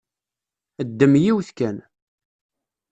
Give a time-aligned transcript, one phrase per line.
[0.87, 1.77] Ddem yiwet kan.